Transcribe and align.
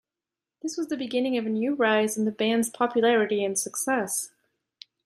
This 0.63 0.77
was 0.77 0.87
the 0.87 0.97
beginning 0.97 1.37
of 1.37 1.45
a 1.45 1.49
new 1.49 1.75
rise 1.75 2.17
in 2.17 2.25
the 2.25 2.31
band's 2.31 2.71
popularity 2.71 3.45
and 3.45 3.55
success. 3.55 4.31